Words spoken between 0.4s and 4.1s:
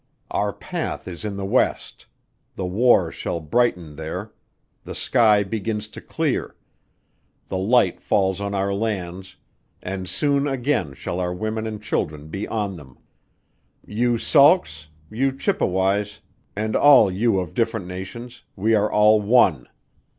path is in the west the war shall brighten